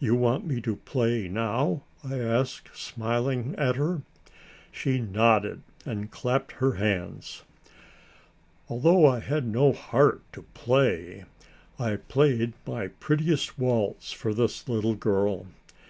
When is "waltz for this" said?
13.58-14.66